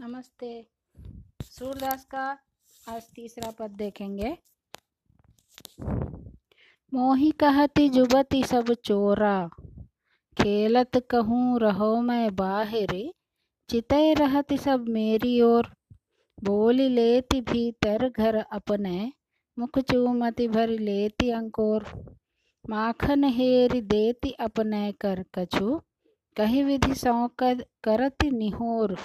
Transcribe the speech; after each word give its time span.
नमस्ते। 0.00 0.66
सूरदास 1.42 2.04
का 2.04 2.38
आज 2.88 3.02
तीसरा 3.02 3.50
पद 3.50 3.70
देखेंगे। 3.70 4.38
मोही 6.94 7.30
कहती, 7.30 7.88
जुबती 7.88 8.44
सब 8.44 8.72
चोरा। 8.72 9.50
खेलत 10.38 10.96
कहूँ, 11.10 11.60
रहो 11.60 12.00
मैं 12.00 12.36
बाहरी। 12.36 13.14
चितय 13.70 14.14
रहती 14.14 14.56
सब 14.56 14.88
मेरी 14.88 15.40
ओर। 15.40 15.70
बोली 16.44 16.88
लेती 16.88 17.40
भीतर 17.40 18.08
घर 18.08 18.36
अपने। 18.36 19.12
मुख 19.58 19.78
चूमती 19.78 20.48
भर 20.48 20.68
लेती 20.68 21.30
अंकोर। 21.30 21.84
माखन 22.70 23.24
हेरी 23.24 23.80
देती 23.80 24.30
अपने 24.30 24.92
कर 24.92 25.24
कछु। 25.34 25.80
कही 26.36 26.62
विधि 26.62 26.94
सौंक 26.94 27.42
करती 27.84 28.30
निहोर। 28.30 28.98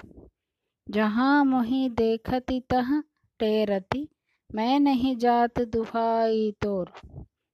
जहाँ 0.89 1.43
मोही 1.45 1.89
देखती 1.89 2.59
तह 2.59 2.99
टेरती, 3.39 4.07
मैं 4.49 4.79
नहीं 4.79 5.15
जात 5.17 5.59
दुहाई 5.59 6.51
तोर। 6.61 6.91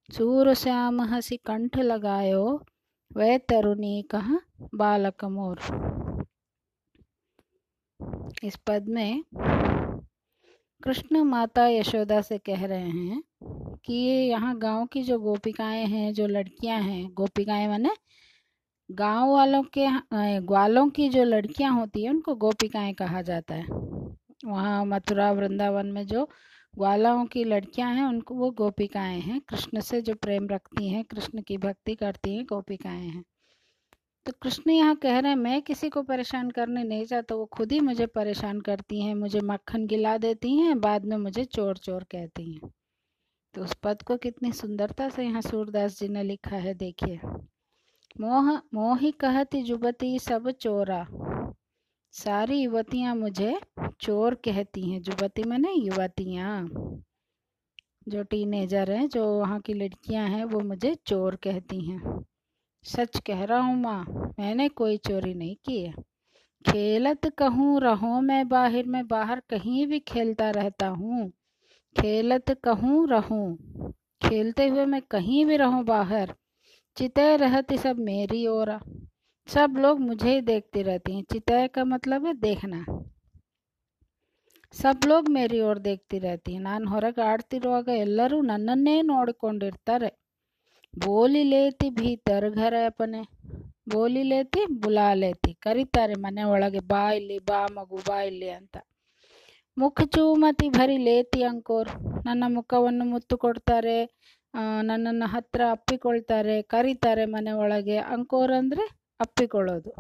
सूर 0.10 0.54
श्याम 0.54 1.02
हसी 1.02 1.38
कंठ 1.38 1.78
लगायो 1.78 2.66
वह 3.18 3.38
तरुणी 3.38 4.02
कहा 4.02 4.40
बालक 4.76 5.26
मोर। 5.26 5.60
इस 8.44 8.56
पद 8.56 8.86
में 8.90 9.24
कृष्ण 10.84 11.24
माता 11.24 11.68
यशोदा 11.68 12.22
से 12.22 12.38
कह 12.38 12.66
रहे 12.66 12.90
हैं 12.90 13.22
कि 13.86 13.94
यहाँ 14.30 14.58
गाँव 14.58 14.86
की 14.86 15.04
जो 15.04 15.20
गोपिकाएँ 15.20 15.86
हैं, 15.86 16.14
जो 16.14 16.28
लड़कियाँ 16.28 16.82
हैं, 16.82 17.14
गोपिकाएँ 17.14 17.68
माने 17.68 17.90
गाँव 18.90 19.32
वालों 19.32 19.64
के 19.78 19.88
ग्वालों 20.40 20.90
की 20.90 21.10
जो 21.10 21.24
लड़कियाँ 21.24 21.72
होती 21.74 22.04
हैं, 22.04 22.10
उनको 22.10 22.36
गोपिकाएँ 22.36 22.94
कहा 22.94 23.22
जाता 23.22 23.56
है। 23.56 23.66
वहाँ 24.46 24.86
मथुरा, 24.86 25.32
वृंदावन 25.32 25.88
में 25.88 26.06
जो 26.08 26.26
ग्वालाओं 26.76 27.26
की 27.26 27.44
लड़कियाँ 27.44 27.94
हैं, 27.94 28.04
उनको, 28.04 28.36
वो 28.36 28.52
गोपिकाएँ 28.52 29.20
हैं। 29.20 29.40
कृष्ण 29.42 29.80
से 29.80 30.02
जो 30.02 30.16
प्रेम 30.16 30.48
रखती 30.48 30.90
हैं, 30.90 31.04
कृष्ण 31.04 31.42
की 31.42 31.58
भक्ति 31.58 31.96
करती 31.96 32.36
हैं, 32.36 32.46
गोपिकाएँ 32.46 33.08
हैं। 33.08 33.24
तो 34.26 34.32
कृष्ण 34.42 34.72
यहाँ 34.72 34.96
कह 34.96 35.20
रहे 35.20 35.32
हैं, 35.32 35.38
मैं 35.38 35.62
किसी 35.62 35.90
को 35.90 36.04
परेशान 36.04 36.52
करने 36.52 36.84
नहीं 36.84 37.06
चाहता 37.06 37.36
वो 37.36 37.46
खुद 37.46 37.72
ही 37.72 37.80
मुझे 37.80 38.06
परेशान 38.06 38.62
करती 38.62 39.02
हैं, 39.02 39.16
मुझे 39.16 39.42
मक्खन 39.42 39.86
गिला 39.88 40.18
देती 40.18 40.56
हैं, 40.58 40.80
बाद 40.82 41.06
में 41.06 41.18
मुझे 41.18 41.46
चोर 41.46 41.78
चोर 41.78 42.04
कहती 42.04 42.52
हैं। 42.54 42.72
तो 43.54 43.64
उस 43.64 43.74
पद 43.74 44.02
को 44.02 44.18
कितनी 44.18 44.52
सुंदरता 44.52 45.10
से 45.10 45.24
यहाँ 45.24 45.42
सूरदास 45.42 46.00
जी 46.00 46.08
ने 46.08 46.24
लिखा 46.24 46.56
है, 46.56 46.74
देखिए। 46.74 47.20
मोह, 48.22 48.62
मोही 48.74 49.12
कहती 49.12 49.62
जुबती 49.64 50.20
सब 50.20 50.50
चोरा। 50.52 51.08
सारी 52.14 52.62
युवतियाँ 52.62 53.16
मुझे 53.16 53.60
चोर 54.02 54.36
कहती 54.36 54.92
हैं। 54.92 55.02
जुबती 55.02 55.44
मैंने 55.44 55.74
युवतियाँ। 55.74 56.70
जो 58.08 58.24
टीनेजर 58.24 58.92
हैं, 58.92 59.08
जो 59.08 59.40
वहाँ 59.40 59.60
की 59.60 59.74
लड़कियाँ 59.74 60.28
हैं, 60.28 60.46
वो 60.46 60.60
मुझे 60.60 60.96
चोर 61.08 61.36
कहती 61.36 61.82
हैं। 61.90 62.24
सच 62.84 63.20
कह 63.20 63.44
रहा 63.44 63.60
हूँ 63.60 63.82
माँ, 63.82 64.06
मैंने 64.40 64.70
कोई 64.70 64.98
चोरी 64.98 65.34
नहीं 65.34 65.56
की 65.66 65.82
है। 65.82 65.94
खेलत 66.66 67.28
कहूँ, 67.38 67.82
रहो 67.82 68.22
मैं 68.22 68.48
बाहर, 68.48 68.84
में 68.84 69.08
बाहर 69.08 69.40
कहीं 69.40 69.88
भी 69.88 70.00
खेलता 70.00 70.50
रहता 70.50 70.88
हूँ। 70.88 71.30
खेलत 71.96 72.52
कहूँ, 72.64 73.10
रहूँ। 73.10 73.58
खेलते 74.24 74.68
हुए 74.68 74.86
मैं 74.86 75.02
कहीं 75.02 75.46
भी 75.46 75.58
रहूँ 75.58 75.84
बाहर 75.86 76.36
चितय 76.97 77.37
रहती 77.37 77.77
सब 77.79 77.99
मेरी 78.05 78.47
ओर 78.49 78.71
सब 79.49 79.77
लोग 79.79 80.01
मुझे 80.01 80.31
ही 80.31 80.41
देखती 80.49 80.83
रहती 80.83 81.15
हैं 81.15 81.23
चितय 81.33 81.67
का 81.75 81.85
मतलब 81.87 82.27
है 82.27 82.35
देखना 82.41 82.81
सब 84.75 85.07
लोग 85.07 85.29
मेरी 85.31 85.61
ओर 85.61 85.79
देखती 85.87 86.19
रहती 86.21 86.53
हैं 86.55 86.61
ನಾನು 86.63 86.85
ಹೊರಗೆ 86.91 87.23
ಆಡ್ತಿರುವಾಗ 87.25 87.89
ಎಲ್ಲರೂ 88.05 88.37
ನನ್ನನ್ನೇ 88.51 88.97
ನೋಡಿಕೊಂಡಿರ್ತಾರೆ 89.13 90.11
ಬೋಲಿ 90.95 91.43
ಲೇತಿ 91.45 91.89
ಭೀತರ್ 91.99 92.47
ಘರ 92.61 92.77
ಅಪನೆ 92.87 93.23
ಬೋಲಿ 93.93 94.23
ಲೇತಿ 94.31 94.63
ಬುಲಾ 94.83 95.09
ಲೇತಿ 95.15 95.53
ಕರೀತಾರೆ 95.65 96.17
ಮನೆ 96.25 96.43
ಒಳಗೆ 96.53 96.83
ಬಾ 96.93 97.03
ಇಲ್ಲಿ 97.19 97.39
ಬಾ 97.51 97.61
ಮಗು 97.77 97.99
ಬಾ 98.09 98.19
ಇಲ್ಲಿ 98.31 98.51
ಅಂತ 98.59 98.77
ಮುಖ 99.77 100.03
ಚೂಮತಿ 100.15 100.67
ಭರಿ 100.77 100.97
ಲೇತಿ 101.07 101.41
ಅಂಕೋರ್ 101.51 101.91
ನನ್ನ 102.27 102.45
ಮುಖವನ್ನು 102.57 103.05
ಮುತ್ತು 103.13 103.35
ಕೊಡ್ತಾರೆ 103.45 103.99
ನನ್ನನ್ನು 104.90 105.28
ಹತ್ರ 105.34 105.62
ಅಪ್ಪಿಕೊಳ್ತಾರೆ, 105.76 106.56
ಕರೀತಾರೆ 106.74 107.24
ಮನೆ 107.36 107.54
ಒಳಗೆ. 107.64 107.98
ಅಂಕೋರ್ 108.16 108.54
ಅಂದರೆ 108.60 108.84
ಅಪ್ಪಿಕೊಳ್ಳೋದು. 109.20 109.92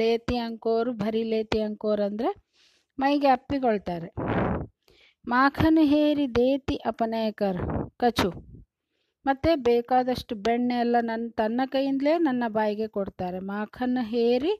ಲೇತಿ 0.00 0.36
ಅಂಕೋರ್ 0.46 0.90
ಭರಿ 1.02 1.22
ಲೇತಿ 1.32 1.60
ಅಂಕೋರ್ 1.68 2.02
ಅಂದರೆ 2.08 2.30
ಮೈಗೆ 2.98 3.28
ಅಪ್ಪಿಕೊಳ್ತಾರೆ. 3.36 4.08
ಮಾಖನ್ 5.24 5.82
ಹೇರಿ 5.92 6.26
ದೇತಿ 6.40 6.76
ಅಪನಯಕರ್ 6.92 7.60
ಕಚು. 8.02 8.30
ಮತ್ತು 9.24 9.50
ಬೇಕಾದಷ್ಟು 9.68 10.34
ಬೆಣ್ಣೆ 10.46 10.76
ಎಲ್ಲ 10.84 10.96
ನನ್ನ 11.10 11.26
ತನ್ನ 11.40 11.60
ಕೈಯಿಂದಲೇ 11.74 12.14
ನನ್ನ 12.28 12.44
ಬಾಯಿಗೆ 12.56 12.88
ಕೊಡ್ತಾರೆ. 12.96 13.38
ಮಾಖನ್ 13.52 13.98
ಹೇರಿ 14.14 14.54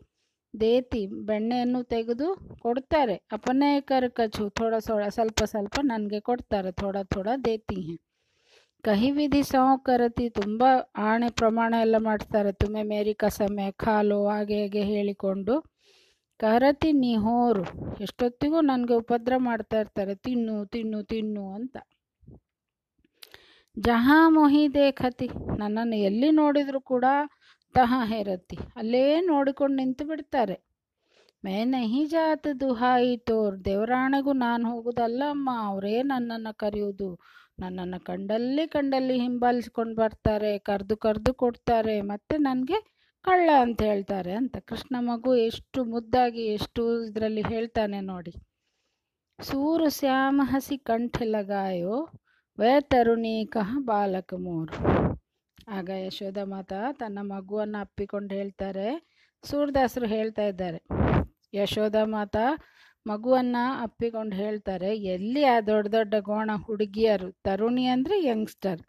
ದೇತಿ 0.54 1.00
ಬೆಣ್ಣೆಯನ್ನು 1.28 1.80
ತೆಗೆದು 1.94 2.28
ಕೊಡ್ತಾರೆ. 2.64 3.16
ಅಪನಯಕರ್ 3.38 4.08
ಕಚು, 4.18 4.44
ಥೋಡ 4.58 4.74
ಸೋಡ 4.86 5.04
ಸ್ವಲ್ಪ 5.16 5.42
ಸ್ವಲ್ಪ 5.52 5.76
ನನಗೆ 5.92 6.20
ಕೊಡ್ತಾರೆ. 6.30 6.72
ಥೋಡ 6.80 6.96
ಥೋಡ 7.14 7.28
ದೇತಿ. 7.48 7.80
ಕಹಿ 8.84 9.10
ವಿಧಿ 9.10 9.42
ಸೌ 9.42 9.76
ಕರತಿ 9.76 10.28
ತುಂಬ 10.28 10.62
ಆಣೆ 10.96 11.28
ಪ್ರಮಾಣ 11.30 11.74
ಎಲ್ಲ 11.80 11.96
ಮಾಡ್ತಾರೆ 11.98 12.52
ತುಮೆ 12.52 12.82
ಮೇರಿ 12.82 13.14
ಕಸಮೆ 13.14 13.66
ಖಾಲು, 13.72 14.28
ಹಾಗೆ 14.28 14.54
ಹೇಗೆ 14.54 14.82
ಹೇಳಿಕೊಂಡು. 14.82 15.54
ಕರತಿ 16.40 16.92
ನಿಹೋರು 16.92 17.64
ಎಷ್ಟೊತ್ತಿಗೂ 18.00 18.60
ನನಗೆ 18.60 18.94
ಉಪದ್ರ 18.94 19.32
ಮಾಡ್ತಾ 19.36 19.80
ಇರ್ತಾರೆ. 19.80 20.14
ತಿನ್ನು 20.14 20.66
ತಿನ್ನು 20.66 21.02
ತಿನ್ನು 21.02 21.54
ಅಂತ. 21.54 21.76
ಜಹಾ 23.78 24.28
ಮೊಹಿ 24.28 24.74
ದೇಖತಿ, 24.74 25.28
ನನ್ನನ್ನು 25.58 25.96
ಎಲ್ಲಿ 25.96 26.30
ನೋಡಿದರೂ 26.30 26.80
ಕೂಡ 26.80 27.04
ತಹ 27.74 28.00
ಹೇರತಿ. 28.04 28.58
ಅಲ್ಲೇ 28.76 29.20
ನೋಡಿಕೊಂಡು 29.20 29.76
ನಿಂತು 29.76 30.04
ಬಿಡ್ತಾರೆ. 30.04 30.56
ಮೇ 31.44 31.64
ನಹಿ 31.64 32.04
ಜಾತ 32.04 32.46
ದುಹಾಯಿ 32.60 33.16
ತೋರ್. 33.16 33.64
ದೇವರಾಣೆಗೂ 33.64 34.32
ನಾನು 34.32 34.70
ಹೋಗುದಲ್ಲ 34.72 35.22
ಅಮ್ಮ 35.30 35.50
ಅವರೇ 35.58 36.02
ನನ್ನನ್ನು 36.02 36.56
ಕರೆಯುವುದು 36.56 37.20
ನನ್ನನ್ನು 37.58 38.04
ಕಂಡಲ್ಲಿ 38.04 38.66
ಕಂಡಲ್ಲಿ 38.66 39.20
ಹಿಂಬಾಲಿಸ್ಕೊಂಡು 39.20 39.94
ಬರ್ತಾರೆ, 39.94 40.58
ಕರೆದು 40.58 40.96
ಕರೆದು 40.96 41.34
ಕೊಡ್ತಾರೆ, 41.34 42.00
ಮತ್ತೆ 42.00 42.36
ನನಗೆ 42.36 42.78
ಕಳ್ಳ 43.24 43.50
ಅಂತ 43.60 43.82
ಹೇಳ್ತಾರೆ 43.82 44.32
ಅಂತ. 44.32 44.56
ಕೃಷ್ಣ 44.64 44.96
ಮಗು 44.98 45.34
ಎಷ್ಟು 45.34 45.84
ಮುದ್ದಾಗಿ, 45.84 46.44
ಎಷ್ಟು 46.46 47.04
ಇದರಲ್ಲಿ 47.04 47.42
ಹೇಳ್ತಾನೆ 47.42 48.00
ನೋಡಿ. 48.00 48.32
ಸೂರು 49.42 49.88
ಶ್ಯಾಮ 49.88 50.40
ಹಸಿ 50.44 50.78
ಕಂಠ 50.78 51.16
ಲಗಾಯೋ 51.24 52.08
ವೇ 52.58 52.80
ತರುಣಿ 52.80 53.46
ಕಹ 53.46 53.76
ಬಾಲಕ 53.78 54.34
ಮೋರ್. 54.34 54.72
ಆಗ 55.68 55.90
ಯಶೋಧ 56.06 56.38
ಮಾತಾ 56.44 56.92
ತನ್ನ 56.92 57.18
ಮಗುವನ್ನು 57.22 57.78
ಅಪ್ಪಿಕೊಂಡು 57.80 58.34
ಹೇಳ್ತಾರೆ. 58.34 58.88
ಸೂರ್ದಾಸರು 59.44 60.06
ಹೇಳ್ತಾ 60.06 60.42
ಇದ್ದಾರೆ. 60.42 60.80
ಯಶೋಧ 61.54 61.96
ಮಾತ 62.14 62.36
ಮಗುವನ್ನ 63.06 63.56
ಅಪ್ಪಿಕೊಂಡು 63.82 64.34
ಹೇಳ್ತಾರೆ, 64.36 64.90
ಎಲ್ಲಿ 65.14 65.44
ಆ 65.44 65.56
ದೊಡ್ಡ 65.60 65.88
ದೊಡ್ಡ 65.94 66.14
ಗೋಣ 66.20 66.50
ಹುಡುಗಿಯರು? 66.66 67.28
ತರುಣಿ 67.46 67.84
ಅಂದರೆ 67.86 68.16
ಯಂಗ್ಸ್ಟರ್. 68.24 68.80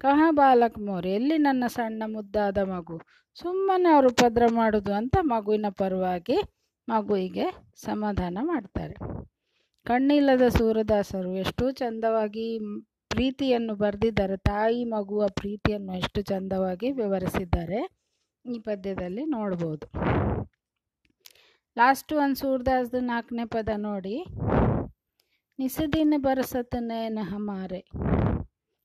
ಕಹ 0.00 0.20
ಬಾಲಕ್ 0.30 0.78
ಮೋರ್, 0.78 1.06
ಎಲ್ಲಿ 1.06 1.36
ನನ್ನ 1.38 1.64
ಸಣ್ಣ 1.76 2.02
ಮುದ್ದಾದ 2.06 2.58
ಮಗು? 2.72 2.96
ಸುಮ್ಮನೆ 3.36 3.88
ಅವರು 3.94 4.08
ಉಪದ್ರ 4.08 4.44
ಮಾಡೋದು 4.50 4.92
ಅಂತ 4.92 5.16
ಮಗುವಿನ 5.32 5.66
ಪರವಾಗಿ 5.80 6.36
ಮಗುವಿಗೆ 6.88 7.46
ಸಮಾಧಾನ 7.84 8.38
ಮಾಡ್ತಾರೆ. 8.42 8.94
ಕಣ್ಣಿಲ್ಲದ 9.86 10.44
ಸೂರದಾಸರು 10.48 11.30
ಎಷ್ಟು 11.36 11.64
ಚಂದವಾಗಿ 11.70 12.46
ಪ್ರೀತಿಯನ್ನು 13.08 13.74
ಬರೆದಿದ್ದಾರೆ. 13.74 14.36
ತಾಯಿ 14.50 14.80
ಮಗುವ 14.84 15.22
ಪ್ರೀತಿಯನ್ನು 15.40 15.92
ಎಷ್ಟು 15.96 16.22
ಚಂದವಾಗಿ 16.22 16.88
ವಿವರಿಸಿದ್ದಾರೆ 16.92 17.80
ಈ 18.44 18.58
ಪದ್ಯದಲ್ಲಿ 18.58 19.24
ನೋಡ್ಬೋದು. 19.36 19.86
ಲಾಸ್ಟ್ 21.78 22.12
ಒಂದು 22.12 22.34
ಸೂರ್ದಾಸ್ದು 22.34 23.00
ನಾಲ್ಕನೇ 23.00 23.44
ಪದ 23.44 23.68
ನೋಡಿ. 23.76 24.24
ನಿಸದಿನ 25.58 26.14
ಬರಸತನೇನ 26.16 27.18
ಹಮಾರೆ 27.22 27.88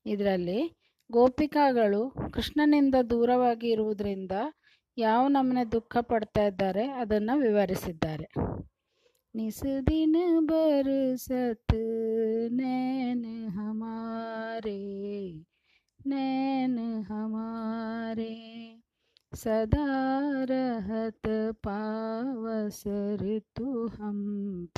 ಇದರಲ್ಲಿ, 0.06 0.90
ಗೋಪಿಕಾಗಳು 1.12 2.14
ಕೃಷ್ಣನಿಂದ 2.32 2.94
ದೂರವಾಗಿ 3.10 3.68
ಇರುವುದರಿಂದ 3.68 4.32
ಯಾವ 4.98 5.28
ನಮ್ಮನೆ 5.28 5.72
ದುಃಖ 5.72 5.96
ಪಡ್ತಾ 5.96 6.42
ಇದ್ದಾರೆ 6.42 6.86
ಅದನ್ನು 6.86 7.38
ವಿವರಿಸಿದ್ದಾರೆ. 7.38 8.26
ನಿಸದಿನ 9.34 10.16
ಬರಸತ್ 10.40 11.80
ನೇನ 12.50 13.26
ಹಮಾರೆ 13.48 14.80
ನೇನ 16.06 16.78
ಹಮಾರೆ 17.08 18.34
ಸದಾ 19.34 20.13
रहत 20.51 21.27
पावसर 21.65 23.21
तू 23.57 23.87
हम 23.87 24.19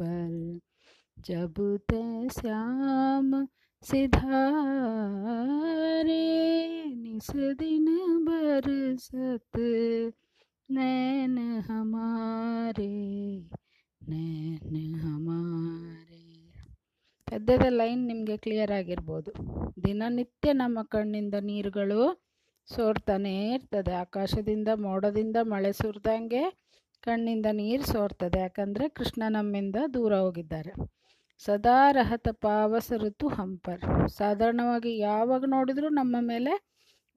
पर 0.01 0.33
जब 1.17 1.55
ते 1.91 2.01
श्याम 2.29 3.29
सिधारे 3.83 4.27
निस 6.95 7.29
दिन 7.59 7.87
बरसत 8.25 9.57
नैन 10.69 11.37
हमारे 11.69 12.93
नैन 14.01 14.75
हम 14.97 15.27
ಪದ್ಯದ 17.27 17.65
ಲೈನ್ 17.77 18.01
ನಿಮಗೆ 18.07 18.35
ಕ್ಲಿಯರ್ 18.37 18.71
ಆಗಿರ್ಬೋದು 18.77 19.31
ದಿನನಿತ್ಯ 19.83 20.53
ನಮ್ಮ 20.53 20.79
ಕಣ್ಣಿಂದ 20.93 21.35
ನೀರುಗಳು 21.41 21.99
ಸೋರ್ತಾನೇ 22.74 23.54
ಇರ್ತದೆ. 23.54 23.92
ಆಕಾಶದಿಂದ, 23.94 24.68
ಮೋಡದಿಂದ 24.74 25.36
ಮಳೆ 25.42 25.72
ಸುರಿದಂಗೆ 25.72 26.42
ಕಣ್ಣಿಂದ 27.02 27.46
ನೀರು 27.52 27.82
ಸೋರ್ತದೆ. 27.86 28.38
ಯಾಕಂದರೆ 28.38 28.88
ಕೃಷ್ಣ 28.88 29.22
ನಮ್ಮಿಂದ 29.28 29.76
ದೂರ 29.94 30.16
ಹೋಗಿದ್ದಾರೆ. 30.16 30.72
ಸದಾ 31.38 31.92
ರಹತ 31.92 32.28
ಪಾವಸ 32.32 32.92
ಋತು 32.96 33.28
ಹಂಪರ್. 33.28 34.08
ಸಾಧಾರಣವಾಗಿ 34.08 34.98
ಯಾವಾಗ 34.98 35.44
ನೋಡಿದರೂ 35.46 35.88
ನಮ್ಮ 35.88 36.16
ಮೇಲೆ 36.20 36.52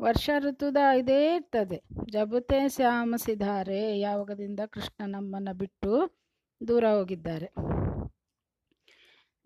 ವರ್ಷ 0.01 0.29
ಋತುದ 0.39 0.77
ಇದೇ 0.97 1.35
ಇರ್ತದೆ. 1.35 1.81
ಜಬತೆ 2.11 2.69
ಶ್ಯಾಮಸಿದ್ದಾರೆ 2.69 3.99
ಯಾವಾಗದಿಂದ 3.99 4.59
ಕೃಷ್ಣ 4.69 5.11
ನಮ್ಮನ್ನು 5.11 5.53
ಬಿಟ್ಟು 5.57 6.19
ದೂರ 6.67 6.85
ಹೋಗಿದ್ದಾರೆ. 6.87 7.47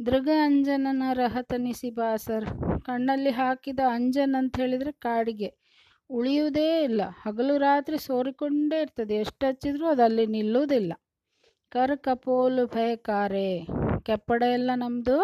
ದೃಗ 0.05 0.29
ಅಂಜನನ 0.43 1.03
ರಹತನಿಸಿ 1.13 1.89
ಬಾಸರ್. 1.91 2.45
ಕಣ್ಣಲ್ಲಿ 2.85 3.29
ಹಾಕಿದ 3.29 3.79
ಅಂಜನ್ 3.89 4.35
ಅಂತ 4.35 4.57
ಹೇಳಿದರೆ 4.57 4.91
ಕಾಡಿಗೆ. 4.91 5.62
ಉಳಿಯುವುದೇ 6.13 6.83
ಇಲ್ಲ. 6.83 7.01
ಹಗಲು 7.21 7.57
ರಾತ್ರಿ 7.57 7.97
ಸೋರಿಕೊಂಡೇ 7.97 8.81
ಇರ್ತದೆ. 8.81 9.15
ಎಷ್ಟು 9.15 9.45
ಹಚ್ಚಿದ್ರೂ 9.47 9.87
ಅದಲ್ಲಿ 9.87 10.25
ನಿಲ್ಲುವುದಿಲ್ಲ. 10.27 10.93
ಕರ್ 11.71 11.97
ಕಪೋಲು 11.97 12.65
ಭಯಕಾರೆ. 12.65 13.49
ಕೆಪ್ಪಡೆ 14.03 14.53
ಎಲ್ಲ 14.53 14.71
ನಮ್ಮದು 14.75 15.17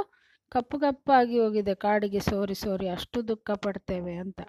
ಕಪ್ಪು 0.51 0.79
ಕಪ್ಪಾಗಿ 0.79 1.39
ಹೋಗಿದೆ. 1.39 1.75
ಕಾಡಿಗೆ 1.75 2.19
ಸೋರಿ 2.19 2.53
ಸೋರಿ 2.53 2.89
ಅಷ್ಟು 2.89 3.27
ದುಃಖ 3.27 3.51
ಪಡ್ತೇವೆ 3.51 4.15
ಅಂತ. 4.15 4.41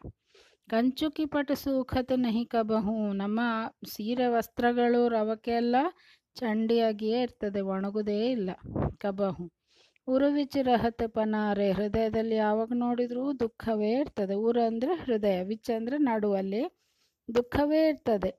ಕಂಚುಕಿ 0.68 1.26
ಪಟ 1.26 1.52
ಸೂಖತೆ 1.52 2.16
ನಹಿ 2.16 2.44
ಕಬಹು 2.44 3.12
ನಮ್ಮ 3.12 3.40
ಸೀರೆ 3.86 4.26
ವಸ್ತ್ರಗಳು 4.26 5.08
ರವಕೆ 5.08 5.50
ಎಲ್ಲ 5.50 5.76
ಚಂಡಿಯಾಗಿಯೇ 6.36 7.22
ಇರ್ತದೆ. 7.22 7.60
ಒಣಗುದೇ 7.60 8.30
ಇಲ್ಲ. 8.30 8.50
ಕಬಹು. 8.98 9.59
ಉರುವಿಚಿ 10.08 10.60
ರಹತ 10.62 11.02
ಪನಾರೆ 11.06 11.66
ಹೃದಯದಲ್ಲಿ 11.72 12.36
ಯಾವಾಗ 12.36 12.72
ನೋಡಿದರೂ 12.76 13.24
ದುಃಖವೇ 13.32 13.90
ಇರ್ತದೆ. 14.00 14.34
ಊರು 14.34 14.60
ಅಂದರೆ 14.62 14.92
ಹೃದಯ, 14.94 15.36
ವಿಚ್ 15.42 15.70
ಅಂದರೆ 15.70 15.96
ನಡುವಲ್ಲಿ 15.98 16.62
ದುಃಖವೇ 17.28 17.80
ಇರ್ತದೆ. 17.88 18.32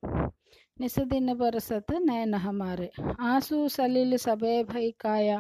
ನಿಸದಿನ 0.80 1.30
ಬರಸತ್ 1.34 1.94
ನಯನ 2.00 2.36
ಹಮಾರೆ 2.38 2.88
ಆಸು 3.32 3.58
ಸಲೀಲು 3.68 4.18
ಸಭೆ 4.18 4.54
ಭೈಕಾಯ 4.64 5.38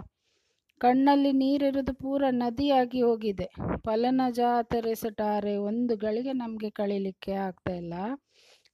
ಕಣ್ಣಲ್ಲಿ 0.81 1.31
ನೀರಿರುವುದು 1.33 1.93
ಪೂರ 1.93 2.23
ನದಿಯಾಗಿ 2.33 3.01
ಹೋಗಿದೆ. 3.01 3.47
ಫಲನ 3.85 4.21
ಜಾತರೆ 4.29 4.93
ಸಟಾರೆ. 4.95 5.55
ಒಂದು 5.69 5.95
ಗಳಿಗೆ 5.97 6.33
ನಮಗೆ 6.33 6.69
ಕಳಿಲಿಕ್ಕೆ 6.69 7.33
ಆಗ್ತಾ 7.47 7.73
ಇಲ್ಲ. 7.73 7.93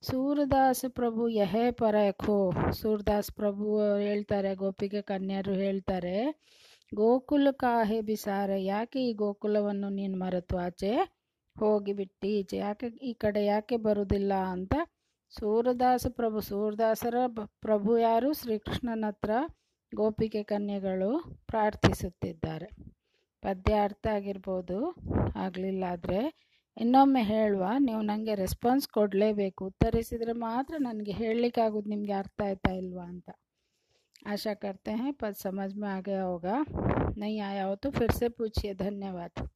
ಸೂರದಾಸ್ 0.03 0.85
ಪ್ರಭು, 0.89 1.23
ಯಹೇ 1.39 1.65
ಪರಖೋ 1.71 2.38
ಸೂರದಾಸ್ 2.81 3.31
ಪ್ರಭು 3.31 3.65
ಹೇಳ್ತಾರೆ, 4.07 4.51
ಗೋಪಿಗೆ 4.55 5.01
ಕನ್ಯರು 5.01 5.55
ಹೇಳ್ತಾರೆ 5.65 6.17
ಗೋಕುಲ 6.92 7.48
ಕಾಹೆ 7.51 8.01
ಬಿಸಾರ, 8.01 8.50
ಯಾಕೆ 8.56 9.00
ಈ 9.10 9.13
ಗೋಕುಲವನ್ನು 9.13 9.89
ನೀನು 9.89 10.18
ಮರೆತು? 10.18 10.57
ಆಚೆ 10.57 10.92
ಹೋಗಿಬಿಟ್ಟು 11.56 12.28
ಈಚೆ 12.28 12.57
ಯಾಕೆ 12.57 12.88
ಈ 12.88 13.13
ಕಡೆ 13.13 13.45
ಯಾಕೆ 13.45 13.78
ಬರುವುದಿಲ್ಲ 13.78 14.34
ಅಂತ? 14.34 14.74
ಸೂರದಾಸ 15.30 16.06
ಪ್ರಭು, 16.10 16.39
ಸೂರದಾಸರ 16.42 17.16
ಪ್ರಭು 17.60 17.98
ಯಾರು? 17.98 18.34
ಶ್ರೀಕೃಷ್ಣನ 18.34 19.06
ಹತ್ರ 19.07 19.31
ಗೋಪಿಕೆ 19.95 20.44
ಕನ್ಯೆಗಳು 20.44 21.10
ಪ್ರಾರ್ಥಿಸುತ್ತಿದ್ದಾರೆ. 21.48 22.69
ಪದ್ಯ 23.44 23.74
ಅರ್ಥ 23.74 24.07
ಆಗಿರ್ಬೋದು, 24.07 24.78
ಆಗಲಿಲ್ಲ 25.36 25.84
ಆದರೆ. 25.92 26.22
ಇನ್ನೊಮ್ಮೆ 26.78 27.24
ಹೇಳುವ, 27.24 27.66
ನೀವು 27.80 28.01
ನನಗೆ 28.01 28.36
ರೆಸ್ಪಾನ್ಸ್ 28.36 28.88
ಕೊಡಲೇಬೇಕು. 28.88 29.66
ಉತ್ತರಿಸಿದರೆ 29.66 30.34
ಮಾತ್ರ 30.34 30.75
ನನಗೆ 30.80 31.12
ಹೇಳಲಿಕ್ಕಾಗೋದು, 31.12 31.89
ನಿಮಗೆ 31.89 32.12
ಅರ್ಥ 32.13 32.42
ಆಯ್ತಾ 32.45 32.72
ಇಲ್ವಾ 32.72 33.04
ಅಂತ. 33.04 33.30
आशा 34.27 34.53
करते 34.53 34.91
हैं 34.91 35.13
पद 35.13 35.35
समझ 35.35 35.74
में 35.74 35.88
आ 35.89 36.00
गया 36.01 36.24
होगा। 36.24 36.63
नहीं 37.18 37.39
आया 37.41 37.65
हो 37.65 37.75
तो 37.75 37.91
फिर 37.91 38.12
से 38.12 38.29
पूछिए। 38.29 38.74
धन्यवाद। 38.75 39.47